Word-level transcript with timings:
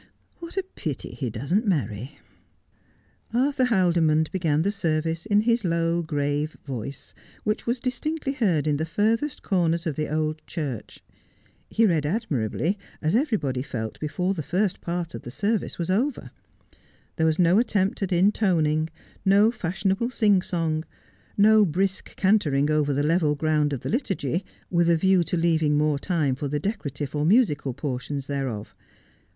'What 0.39 0.57
a 0.57 0.63
pity 0.63 1.11
he 1.11 1.29
doesn't 1.29 1.67
marry!' 1.67 2.17
Arthur 3.35 3.65
Haldimond 3.65 4.31
began 4.31 4.63
the 4.63 4.71
service 4.71 5.27
in 5.27 5.41
his 5.41 5.63
low, 5.63 6.01
grave 6.01 6.57
voice, 6.65 7.13
which 7.43 7.67
was 7.67 7.79
distinctly 7.79 8.31
heard 8.33 8.65
in 8.65 8.77
the 8.77 8.85
furthest 8.87 9.43
corners 9.43 9.85
of 9.85 9.95
the 9.95 10.11
old 10.11 10.41
church. 10.47 11.03
He 11.69 11.85
read 11.85 12.07
admirably, 12.07 12.79
as 12.99 13.15
everybody 13.15 13.61
felt 13.61 13.99
before 13.99 14.33
the 14.33 14.41
first 14.41 14.81
part 14.81 15.13
of 15.13 15.21
the 15.21 15.29
service 15.29 15.77
was 15.77 15.91
over. 15.91 16.31
There 17.17 17.27
was 17.27 17.37
no 17.37 17.59
attempt 17.59 18.01
at 18.01 18.11
intoning, 18.11 18.89
no 19.23 19.51
fashionable 19.51 20.09
sing 20.09 20.41
song, 20.41 20.83
no 21.37 21.63
brisk 21.63 22.15
cantering 22.15 22.71
over 22.71 22.91
the 22.91 23.03
level 23.03 23.35
ground 23.35 23.71
of 23.71 23.81
the 23.81 23.89
liturgy, 23.91 24.43
with 24.71 24.89
a 24.89 24.97
view 24.97 25.23
to 25.25 25.37
leaving 25.37 25.77
more 25.77 25.99
time 25.99 26.33
for 26.33 26.47
the 26.47 26.59
decora 26.59 26.91
tive 26.91 27.13
or 27.13 27.23
musical 27.23 27.75
portions 27.75 28.25
thereof. 28.25 28.73